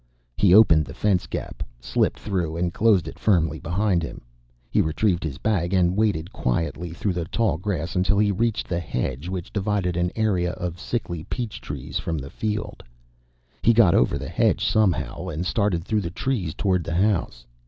He 0.35 0.55
opened 0.55 0.85
the 0.85 0.95
fence 0.95 1.27
gap, 1.27 1.61
slipped 1.79 2.17
through, 2.17 2.57
and 2.57 2.73
closed 2.73 3.07
it 3.07 3.19
firmly 3.19 3.59
behind 3.59 4.01
him. 4.01 4.21
He 4.71 4.81
retrieved 4.81 5.23
his 5.23 5.37
bag, 5.37 5.75
and 5.75 5.95
waded 5.95 6.33
quietly 6.33 6.89
through 6.91 7.13
the 7.13 7.25
tall 7.25 7.59
grass 7.59 7.95
until 7.95 8.17
he 8.17 8.31
reached 8.31 8.67
the 8.67 8.79
hedge 8.79 9.29
which 9.29 9.53
divided 9.53 9.95
an 9.95 10.09
area 10.15 10.53
of 10.53 10.79
sickly 10.79 11.23
peach 11.25 11.61
trees 11.61 11.99
from 11.99 12.17
the 12.17 12.31
field. 12.31 12.81
He 13.61 13.73
got 13.73 13.93
over 13.93 14.17
the 14.17 14.27
hedge 14.27 14.65
somehow, 14.65 15.27
and 15.27 15.45
started 15.45 15.83
through 15.83 16.01
the 16.01 16.09
trees 16.09 16.55
toward 16.55 16.83
the 16.83 16.95
house. 16.95 17.45